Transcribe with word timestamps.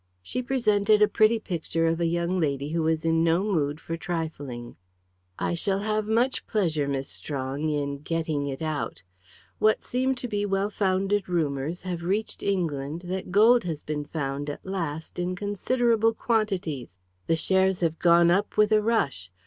She 0.23 0.41
presented 0.41 1.03
a 1.03 1.07
pretty 1.07 1.37
picture 1.37 1.85
of 1.85 1.99
a 2.01 2.07
young 2.07 2.39
lady 2.39 2.69
who 2.69 2.81
was 2.81 3.05
in 3.05 3.23
no 3.23 3.43
mood 3.43 3.79
for 3.79 3.95
trifling. 3.95 4.75
"I 5.37 5.53
shall 5.53 5.77
have 5.77 6.07
much 6.07 6.47
pleasure, 6.47 6.87
Miss 6.87 7.07
Strong, 7.07 7.69
in 7.69 7.99
getting 8.01 8.47
it 8.47 8.63
out. 8.63 9.03
What 9.59 9.83
seem 9.83 10.15
to 10.15 10.27
be 10.27 10.43
well 10.43 10.71
founded 10.71 11.29
rumours 11.29 11.83
have 11.83 12.01
reached 12.01 12.41
England 12.41 13.01
that 13.03 13.29
gold 13.31 13.63
has 13.65 13.83
been 13.83 14.05
found 14.05 14.49
at 14.49 14.65
last 14.65 15.19
in 15.19 15.35
considerable 15.35 16.15
quantities. 16.15 16.97
The 17.27 17.35
shares 17.35 17.81
have 17.81 17.99
gone 17.99 18.31
up 18.31 18.57
with 18.57 18.71
a 18.71 18.81
rush. 18.81 19.29